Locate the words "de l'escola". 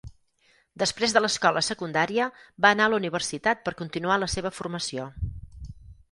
1.17-1.61